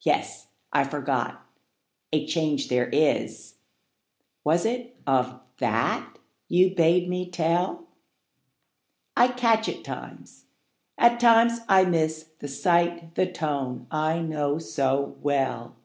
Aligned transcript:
Yes; 0.00 0.46
I 0.72 0.82
forgot; 0.84 1.42
a 2.10 2.26
change 2.26 2.68
there 2.70 2.88
is— 2.88 3.56
5 4.38 4.38
Was 4.44 4.64
it 4.64 4.96
of 5.06 5.42
that 5.58 6.16
you 6.48 6.74
bade 6.74 7.06
me 7.06 7.28
tell? 7.30 7.84
I 9.14 9.28
catch 9.28 9.68
at 9.68 9.84
times, 9.84 10.46
at 10.96 11.20
times 11.20 11.58
I 11.68 11.84
miss 11.84 12.30
The 12.38 12.48
sight, 12.48 13.14
the 13.14 13.30
tone, 13.30 13.86
I 13.90 14.20
know 14.20 14.58
so 14.58 15.18
well. 15.20 15.76